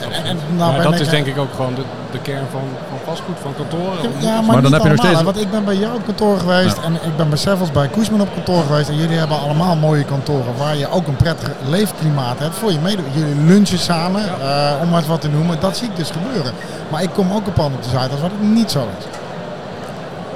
[0.00, 2.98] En, nou Maar ben dat is denk ik ook gewoon de, de kern van, van
[3.04, 4.10] vastgoed, van kantoren.
[4.18, 6.38] Ja, maar, Maar dan heb je nog steeds- Want ik ben bij jou op kantoor
[6.38, 6.82] geweest Ja.
[6.82, 8.88] en ik ben bij Sevels bij Koesman op kantoor geweest.
[8.88, 12.78] En jullie hebben allemaal mooie kantoren waar je ook een prettig leefklimaat hebt voor je
[12.82, 13.02] mede.
[13.12, 15.56] Jullie lunchen samen, eh, om maar eens wat te noemen.
[15.60, 16.52] Dat zie ik dus gebeuren.
[16.90, 19.04] Maar ik kom ook op pand op de Zuidas waar het niet zo is.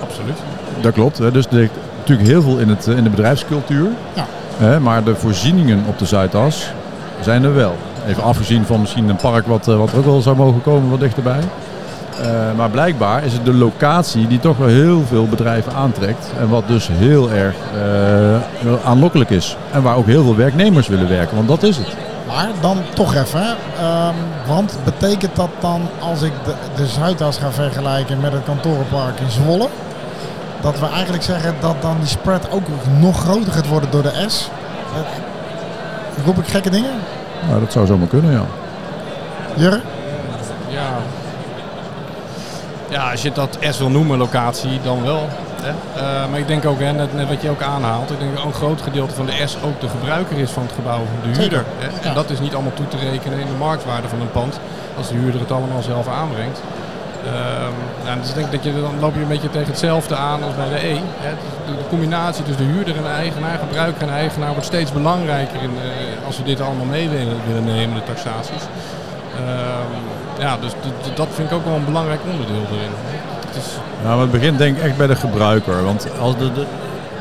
[0.03, 0.39] Absoluut.
[0.81, 1.19] Dat klopt.
[1.19, 1.31] Hè.
[1.31, 3.89] Dus er ligt natuurlijk heel veel in, het, eh, in de bedrijfscultuur.
[4.15, 4.27] Ja.
[4.57, 6.71] Hè, maar de voorzieningen op de Zuidas
[7.21, 7.77] zijn er wel.
[8.07, 11.01] Even afgezien van misschien een park wat, eh, wat ook wel zou mogen komen wat
[11.01, 11.41] dichterbij.
[12.21, 16.33] Eh, maar blijkbaar is het de locatie die toch wel heel veel bedrijven aantrekt.
[16.39, 19.57] En wat dus heel erg eh, aanlokkelijk is.
[19.73, 21.37] En waar ook heel veel werknemers willen werken.
[21.37, 21.87] Want dat is het.
[22.27, 23.57] Maar dan toch even.
[23.79, 24.15] Ehm,
[24.47, 29.31] want betekent dat dan als ik de, de Zuidas ga vergelijken met het kantorenpark in
[29.31, 29.69] Zwolle,
[30.61, 32.67] dat we eigenlijk zeggen dat dan die spread ook
[32.99, 34.51] nog groter gaat worden door de S?
[34.95, 36.93] Eh, Roep ik gekke dingen?
[37.49, 38.45] Nou, dat zou zomaar kunnen, ja.
[39.55, 39.81] Jurre?
[40.69, 40.89] Ja.
[42.89, 45.29] Ja, als je dat S wil noemen, locatie, dan wel.
[45.63, 45.69] Hè?
[45.71, 48.45] Eh, maar ik denk ook, hè, net, net wat je ook aanhaalt, ik denk dat
[48.45, 51.65] een groot gedeelte van de S ook de gebruiker is van het gebouw, de huurder.
[51.79, 51.87] Hè?
[51.87, 52.09] Ja.
[52.09, 54.61] En dat is niet allemaal toe te rekenen in de marktwaarde van een pand,
[54.97, 56.61] als de huurder het allemaal zelf aanbrengt.
[57.25, 60.43] Ehm, nou, dus ik denk dat je dan loop je een beetje tegen hetzelfde aan
[60.43, 60.95] als bij de E.
[61.27, 61.31] Hè?
[61.31, 64.93] Dus De, de combinatie tussen de huurder en de eigenaar, gebruiker en eigenaar wordt steeds
[64.93, 65.91] belangrijker in, eh,
[66.31, 68.63] als we dit allemaal mee willen, nemen, de taxaties.
[69.37, 70.73] Ehm, ja, dus
[71.15, 72.91] dat vind ik ook wel een belangrijk onderdeel erin.
[73.47, 75.85] Het is, Nou, het begint denk ik echt bij de gebruiker.
[75.85, 76.65] Want als de,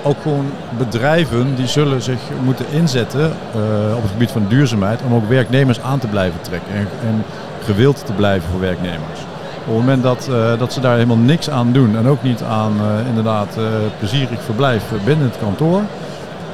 [0.04, 5.14] ook gewoon bedrijven die zullen zich moeten inzetten eh, op het gebied van duurzaamheid om
[5.14, 7.24] ook werknemers aan te blijven trekken en, en
[7.64, 9.20] gewild te blijven voor werknemers.
[9.60, 12.42] Op het moment dat, eh, dat ze daar helemaal niks aan doen en ook niet
[12.42, 13.58] aan eh, inderdaad
[14.00, 15.82] plezierig verblijf binnen het kantoor,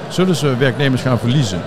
[0.07, 1.61] zullen ze werknemers gaan verliezen.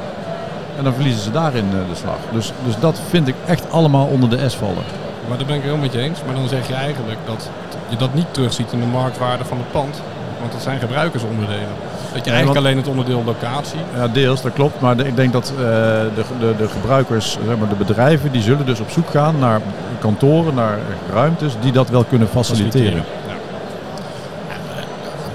[0.78, 2.16] En dan verliezen ze daarin eh, de slag.
[2.32, 4.84] Dus, dus dat vind ik echt allemaal onder de S vallen.
[5.28, 6.18] maar daar ben ik heel met je eens.
[6.26, 7.50] Maar dan zeg je eigenlijk dat
[7.88, 10.00] je dat niet terugziet in de marktwaarde van het pand.
[10.40, 11.68] Want dat zijn gebruikersonderdelen.
[12.12, 13.78] Dat je Ja, eigenlijk want- alleen het onderdeel locatie.
[13.96, 14.80] Ja, deels, dat klopt.
[14.80, 18.66] Maar ik denk dat eh, de, de, de gebruikers, zeg maar, de bedrijven, die zullen
[18.66, 19.60] dus op zoek gaan naar
[19.98, 20.78] kantoren, naar
[21.12, 23.04] ruimtes die dat wel kunnen faciliteren.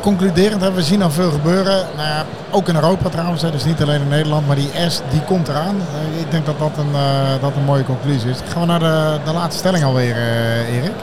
[0.04, 1.86] Concluderend hebben we zien al veel gebeuren.
[1.96, 4.48] Nou ja, ook in Europa trouwens, hè, dus niet alleen in Nederland.
[4.48, 5.76] Maar die S die komt eraan.
[5.76, 8.38] Eh, ik denk dat dat een, eh, dat een mooie conclusie is.
[8.50, 10.94] Gaan we naar de, de laatste stelling alweer, eh Erik?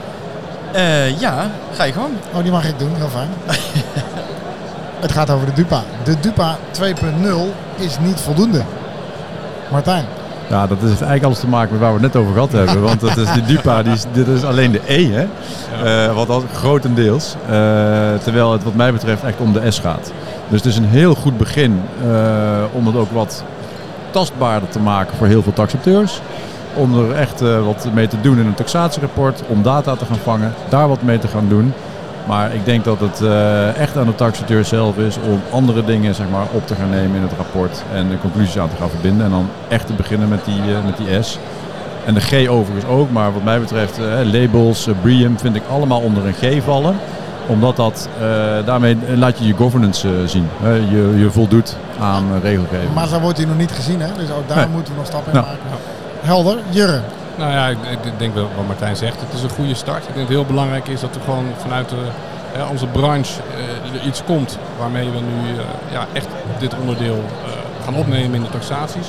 [1.20, 2.12] Ja, ga je gang.
[2.34, 3.28] Oh, die mag ik doen, heel fijn.
[5.04, 5.82] het gaat over de Dupa.
[6.04, 8.62] De Dupa 2.0 is niet voldoende.
[9.70, 10.04] Martijn,
[10.50, 12.82] Ja, dat heeft eigenlijk alles te maken met waar we het net over gehad hebben.
[12.88, 15.26] Want dat is die Dupa, die is, dit is alleen de E, hè?
[15.84, 17.34] Eh, wat al grotendeels.
[17.42, 17.50] Eh,
[18.22, 20.12] terwijl het wat mij betreft echt om de S gaat.
[20.48, 22.08] Dus het is een heel goed begin eh,
[22.72, 23.44] om het ook wat
[24.10, 26.20] tastbaarder te maken voor heel veel taxateurs.
[26.74, 29.42] Om er echt wat mee te doen in een taxatierapport.
[29.46, 31.72] Om data te gaan vangen, daar wat mee te gaan doen.
[32.30, 36.14] Maar ik denk dat het eh, echt aan de taxateur zelf is om andere dingen
[36.14, 37.82] zeg maar, op te gaan nemen in het rapport.
[37.94, 39.24] En de conclusies aan te gaan verbinden.
[39.24, 41.38] En dan echt te beginnen met die, eh, met die S.
[42.04, 46.00] En de G overigens ook, maar wat mij betreft eh, labels, BREEAM vind ik allemaal
[46.00, 46.96] onder een G vallen.
[47.46, 48.08] Omdat dat,
[48.64, 50.48] daarmee laat je je governance zien.
[50.62, 52.94] je, je voldoet aan regelgeving.
[52.94, 54.06] maar zo wordt hij nog niet gezien, hè?
[54.18, 54.66] dus ook daar Nee.
[54.68, 55.44] moeten we nog stappen in Ja.
[55.46, 55.80] maken.
[56.20, 57.00] Helder, Jurre.
[57.36, 59.20] Nou ja, ik, ik denk wel wat Martijn zegt.
[59.20, 59.98] Het is een goede start.
[59.98, 61.96] Ik denk dat het heel belangrijk is dat er gewoon vanuit de,
[62.70, 63.40] onze branche
[63.94, 67.50] eh, iets komt waarmee we nu eh, ja, echt dit onderdeel eh,
[67.84, 69.06] gaan opnemen in de taxaties.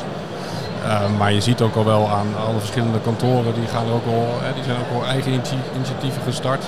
[1.18, 4.28] Maar je ziet ook al wel aan alle verschillende kantoren, die, gaan er ook al,
[4.56, 6.64] die zijn ook al eigen initi- initiatieven gestart.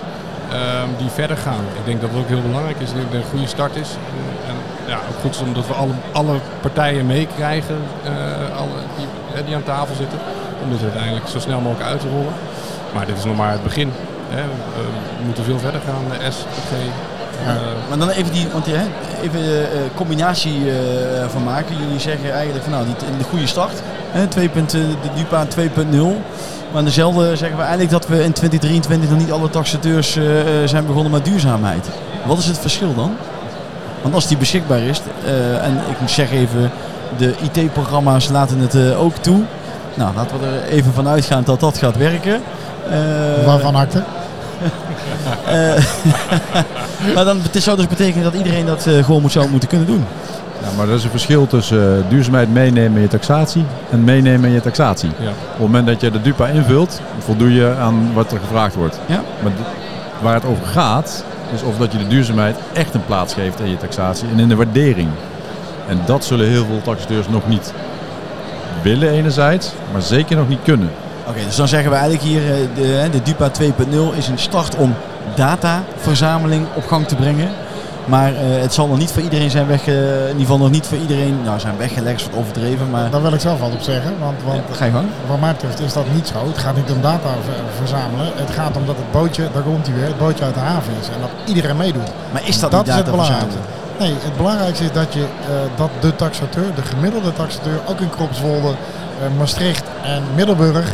[0.52, 1.64] ehm, die verder gaan.
[1.80, 2.94] Ik denk dat het ook heel belangrijk is.
[2.94, 3.90] Dat het een goede start is.
[4.48, 4.56] En,
[4.88, 7.78] ja, ook goed is omdat we alle, alle partijen meekrijgen
[8.98, 10.20] die, die aan tafel zitten.
[10.64, 12.34] Om dit uiteindelijk zo snel mogelijk uit te rollen.
[12.94, 13.92] Maar dit is nog maar het begin.
[14.30, 14.42] Hè.
[14.76, 16.72] We moeten veel verder gaan, de S, de G.
[17.46, 17.50] Ja.
[17.52, 17.56] Eh,
[17.90, 18.84] Maar dan even die, want, hè,
[19.24, 21.76] even eh, eh, combinatie eh, van maken.
[21.78, 23.82] Jullie zeggen eigenlijk van nou, die, de goede start.
[24.12, 26.22] Hè, 2 punt, eh, de DUPA 2.0.
[26.74, 30.68] Maar dezelfde zeggen we eigenlijk dat we in 2023 nog niet alle taxateurs eh, eh,
[30.70, 31.90] zijn begonnen met duurzaamheid.
[32.26, 33.16] Wat is het verschil dan?
[34.02, 36.72] Want als die beschikbaar is, eh, en ik moet zeggen even,
[37.18, 39.42] de IT-programma's laten het eh, ook toe.
[39.94, 42.42] Nou, laten we er even van uitgaan dat dat gaat werken.
[42.90, 44.04] Eh, Waarvan harte?
[45.46, 45.84] eh,
[47.16, 49.88] maar dan het zou dus betekenen dat iedereen dat eh, gewoon moet, zou moeten kunnen
[49.88, 50.06] doen.
[50.62, 54.56] Ja, maar er is een verschil tussen duurzaamheid meenemen in je taxatie en meenemen in
[54.56, 55.10] je taxatie.
[55.20, 55.30] ja.
[55.30, 59.00] Op het moment dat je de DUPA invult, voldoe je aan wat er gevraagd wordt.
[59.06, 59.22] Ja.
[59.44, 59.52] Maar
[60.22, 63.70] waar het over gaat, is of dat je de duurzaamheid echt een plaats geeft in
[63.70, 65.10] je taxatie en in de waardering.
[65.88, 67.74] En dat zullen heel veel taxateurs nog niet
[68.84, 70.90] willen enerzijds, maar zeker nog niet kunnen.
[71.28, 74.76] Oké, dus dan zeggen we eigenlijk hier, eh, de, de DUPA 2.0 is een start
[74.76, 74.96] om
[75.36, 77.50] dataverzameling op gang te brengen.
[78.06, 80.70] Maar eh, het zal nog niet voor iedereen zijn weg, eh, in ieder geval nog
[80.70, 83.72] niet voor iedereen, nou zijn weggelegd, is wat overdreven, maar Daar wil ik zelf wat
[83.74, 84.14] op zeggen.
[84.20, 85.08] Want, want ga je gang.
[85.28, 86.48] wat mij betreft is dat niet zo.
[86.48, 88.26] Het gaat niet om data ver- verzamelen.
[88.36, 90.94] Het gaat om dat het bootje, daar komt hij weer, het bootje uit de haven
[91.02, 91.08] is.
[91.08, 92.10] En dat iedereen meedoet.
[92.32, 93.60] Maar is dat, dat niet is het data belangrijkste.
[93.60, 93.82] verzamelen?
[94.00, 95.28] Nee, het belangrijkste is dat, je, eh,
[95.76, 98.72] dat de taxateur, de gemiddelde taxateur, ook in Kropswolde,
[99.38, 100.94] Maastricht en Middelburg,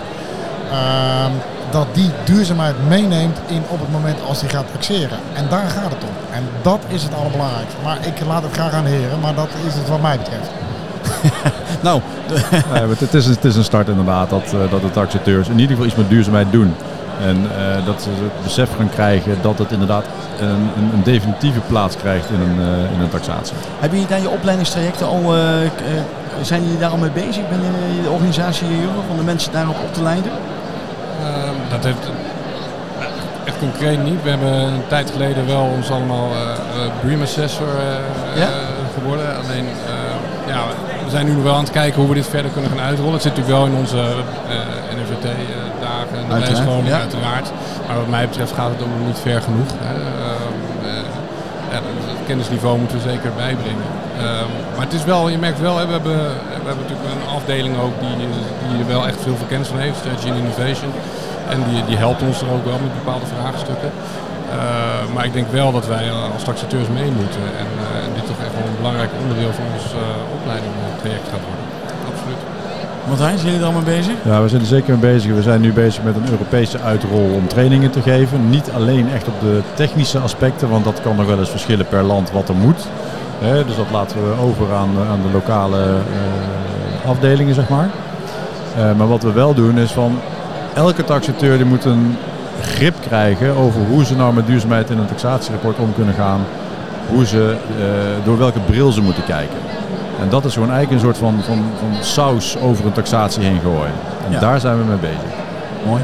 [1.69, 5.19] dat die duurzaamheid meeneemt in op het moment als hij gaat taxeren.
[5.33, 6.33] En daar gaat het om.
[6.33, 7.75] En dat is het allerbelangrijkste.
[7.83, 10.49] Maar ik laat het graag aan de heren, maar dat is het wat mij betreft.
[11.81, 12.01] Nou,
[12.73, 15.69] Nee, het, is, het is een start inderdaad dat, eh, dat de taxateurs in ieder
[15.69, 16.75] geval iets met duurzaamheid doen.
[17.21, 20.05] En eh, dat ze het besef gaan krijgen dat het inderdaad
[20.39, 23.55] een, een, een definitieve plaats krijgt in een, eh, in een taxatie.
[23.79, 25.33] hebben jullie daar je opleidingstrajecten al,
[26.41, 27.71] zijn jullie daar al mee bezig binnen
[28.03, 30.31] de organisatie hier, om de mensen daarop op te leiden?
[31.25, 32.03] Ehm, dat heeft
[32.99, 33.11] nou,
[33.45, 34.23] echt concreet niet.
[34.23, 36.37] We hebben een tijd geleden wel ons allemaal eh
[36.85, 38.47] eh, Bream Assessor eh, Ja?
[38.47, 38.51] eh,
[38.97, 39.27] geworden.
[39.43, 40.61] Alleen, eh, ja,
[41.05, 43.13] we zijn nu nog wel aan het kijken hoe we dit verder kunnen gaan uitrollen.
[43.13, 44.01] Het zit natuurlijk wel in onze
[44.95, 46.99] NFVT-dagen en de Uiteraard, ja.
[46.99, 47.51] uiteraard.
[47.87, 49.69] Maar wat mij betreft gaat het nog niet ver genoeg.
[49.83, 49.93] Hè.
[49.95, 51.03] Ehm, eh,
[51.71, 53.89] ja, dat, dat kennisniveau moeten we zeker bijbrengen.
[54.25, 56.17] Ehm, maar het is wel, je merkt wel, we hebben,
[56.61, 58.15] we hebben natuurlijk een afdeling ook die,
[58.69, 60.91] die er wel echt veel kennis van heeft, uh, Gene Innovation.
[61.53, 63.91] En die, die helpt ons er ook wel met bepaalde vraagstukken.
[63.91, 67.45] Uh, maar ik denk wel dat wij als taxateurs mee moeten.
[67.63, 69.99] En, uh, en dit toch echt wel een belangrijk onderdeel van ons uh,
[70.37, 71.68] opleidingstraject gaat worden.
[73.09, 74.13] Martijn, zijn jullie er allemaal bezig?
[74.25, 75.33] Ja, we zijn er zeker mee bezig.
[75.33, 78.49] We zijn nu bezig met een Europese uitrol om trainingen te geven.
[78.49, 82.03] Niet alleen echt op de technische aspecten, want dat kan nog wel eens verschillen per
[82.03, 82.87] land wat er moet.
[83.39, 87.89] Dus dat laten we over aan, aan de lokale uh, afdelingen, zeg maar.
[88.77, 90.19] Uh, maar wat we wel doen is van
[90.73, 92.17] elke taxateur die moet een
[92.61, 96.41] grip krijgen over hoe ze nou met duurzaamheid in een taxatierapport om kunnen gaan.
[97.09, 99.57] Hoe ze, uh, door welke bril ze moeten kijken.
[100.19, 103.59] En dat is gewoon eigenlijk een soort van, van, van saus over een taxatie heen
[103.63, 103.93] gooien.
[104.25, 104.39] En ja.
[104.39, 105.31] daar zijn we mee bezig.
[105.85, 106.01] Mooi.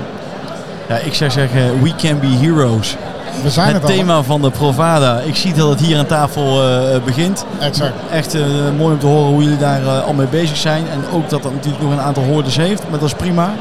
[0.88, 2.96] Ja, ik zou zeggen, we can be heroes.
[3.44, 4.24] We zijn het, het thema al.
[4.24, 5.20] van de Provada.
[5.20, 7.46] Ik zie dat het hier aan tafel uh, begint.
[7.60, 7.94] Exact.
[8.12, 8.44] Echt uh,
[8.78, 10.88] mooi om te horen hoe jullie daar uh, al mee bezig zijn.
[10.88, 12.84] En ook dat dat natuurlijk nog een aantal hoorders heeft.
[12.90, 13.54] Maar dat is prima.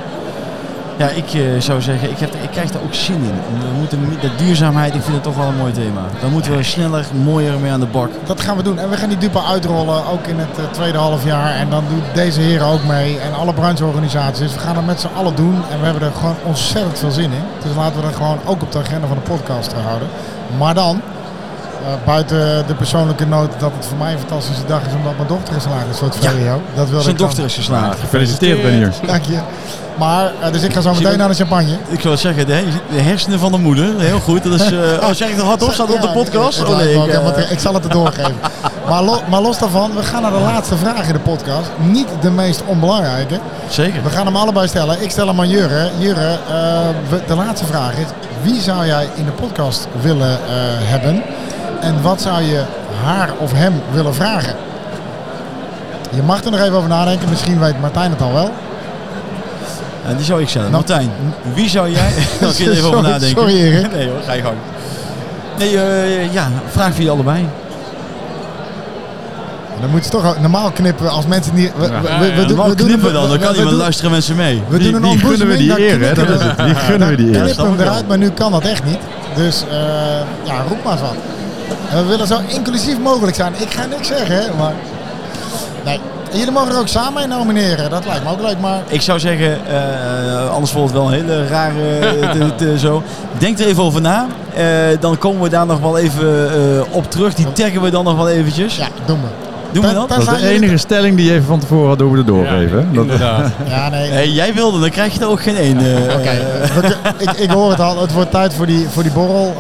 [0.96, 3.58] Ja, ik uh, zou zeggen, ik, heb, ik krijg daar ook zin in.
[3.60, 6.00] We moeten, de duurzaamheid, ik vind het toch wel een mooi thema.
[6.20, 8.10] Daar moeten we sneller, mooier mee aan de bak.
[8.26, 8.78] Dat gaan we doen.
[8.78, 11.54] En we gaan die dupa uitrollen, ook in het uh, tweede half jaar.
[11.54, 13.18] En dan doen deze heren ook mee.
[13.18, 14.52] En alle brancheorganisaties.
[14.52, 15.62] We gaan dat met z'n allen doen.
[15.70, 17.44] En we hebben er gewoon ontzettend veel zin in.
[17.62, 20.08] Dus laten we dat gewoon ook op de agenda van de podcast houden.
[20.58, 21.00] Maar dan,
[21.84, 25.28] uh, buiten de persoonlijke noot dat het voor mij een fantastische dag is omdat mijn
[25.28, 25.96] dochter geslagen is.
[25.96, 26.58] Soort ja.
[26.74, 27.88] Dat wil Zijn ik dochter is geslagen.
[27.88, 28.92] Ja, gefeliciteerd ben hier.
[29.06, 29.38] Dank je.
[29.98, 31.76] Maar, uh, dus ik ga zo meteen naar de champagne.
[31.88, 34.00] Ik wil zeggen, de, de, hersenen van de moeder.
[34.00, 34.42] Heel goed.
[34.42, 35.72] Dat is, uh, oh, zeg ik er hard op?
[35.74, 36.58] Staat op de podcast?
[36.58, 38.36] Ja, oh, nee, ik, uh, ik, zal het er doorgeven.
[38.88, 41.70] maar, lo, maar, los daarvan, we gaan naar de laatste vraag in de podcast.
[41.78, 43.38] Niet de meest onbelangrijke.
[43.68, 44.02] Zeker.
[44.02, 45.02] We gaan hem allebei stellen.
[45.02, 45.90] Ik stel hem aan Jurre.
[45.98, 46.38] Jurre,
[47.26, 48.06] de laatste vraag is,
[48.42, 50.38] wie zou jij in de podcast willen
[50.82, 51.22] hebben?
[51.84, 52.64] En wat zou je
[53.04, 54.54] haar of hem willen vragen?
[56.10, 57.28] Je mag er nog even over nadenken.
[57.28, 58.50] Misschien weet Martijn het al wel.
[60.06, 60.70] Ja, die zou ik stellen.
[60.70, 61.10] Nou, Martijn,
[61.54, 62.12] wie zou jij...
[62.40, 63.28] Daar kun je even over nadenken.
[63.28, 63.92] Sorry Erik.
[63.96, 64.56] Nee hoor, ga je gang.
[65.58, 67.48] Nee, uh, ja, vraag voor jullie allebei.
[69.80, 71.72] Dan moeten ze toch normaal knippen als mensen niet.
[71.76, 74.62] We, we, we, we knippen dan, dan kan iemand luisteren mensen mee.
[74.68, 76.14] We die, doen een die gunnen we die eer, hè?
[76.14, 76.58] Dat is het.
[76.66, 77.42] Die gunnen we die eer.
[77.42, 78.98] knippen hem eruit, maar nu kan dat echt niet.
[79.34, 79.74] Dus uh,
[80.42, 81.14] ja, roep maar eens wat.
[81.90, 83.52] En we willen zo inclusief mogelijk zijn.
[83.58, 84.74] Ik ga niks zeggen, maar.
[85.84, 86.00] Nee,
[86.32, 87.90] jullie mogen er ook samen in nomineren.
[87.90, 88.82] Dat lijkt me ook leuk, maar...
[88.88, 93.02] Ik zou zeggen, uh, anders wordt het wel een hele rare te, zo.
[93.38, 94.26] Denk er even over na.
[94.58, 94.64] Uh,
[95.00, 97.34] dan komen we daar nog wel even uh, op terug.
[97.34, 98.76] Die taggen we dan nog wel eventjes.
[98.76, 99.28] Ja, doen we.
[99.72, 100.08] Doen we dat?
[100.08, 102.88] Dat is de enige stelling die je even van tevoren had over de doorgeven.
[102.92, 103.50] Ja, inderdaad.
[103.68, 104.10] ja, nee.
[104.10, 105.78] Hey, jij wilde, dan krijg je er ook geen één.
[105.78, 106.40] Oké, okay.
[107.18, 108.00] ik, ik hoor het al.
[108.00, 109.54] Het wordt tijd voor die, voor die borrel.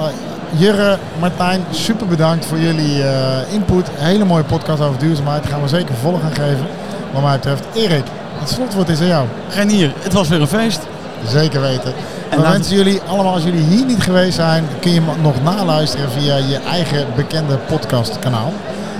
[0.56, 3.88] Jurre, Martijn, super bedankt voor jullie uh, input.
[3.92, 5.42] Hele mooie podcast over duurzaamheid.
[5.42, 6.66] Daar gaan we zeker vervolg aan geven.
[7.12, 7.64] Wat mij betreft.
[7.74, 8.04] Erik,
[8.38, 9.26] het slotwoord is aan jou.
[9.48, 10.80] Renier, het was weer een feest.
[11.26, 11.92] Zeker weten.
[12.30, 16.10] En we wensen jullie allemaal, als jullie hier niet geweest zijn, kun je nog naluisteren
[16.10, 18.52] via je eigen bekende podcastkanaal.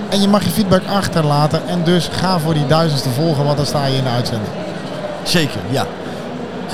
[0.08, 3.66] En je mag je feedback achterlaten en dus ga voor die duizendste volgen, want dan
[3.66, 4.52] sta je in de uitzending.
[5.22, 5.86] Zeker, ja.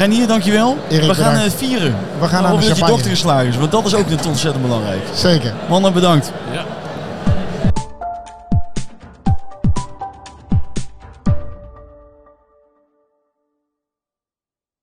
[0.01, 0.79] Renier, dankjewel.
[0.89, 1.55] Erik, we gaan bedankt.
[1.55, 1.97] vieren.
[2.21, 2.93] We gaan naar de dat je champagne.
[2.93, 5.03] dochter geslagen is, want dat is ook net ontzettend belangrijk.
[5.15, 5.53] Zeker.
[5.69, 6.33] Mannen, bedankt.
[6.53, 6.65] Ja.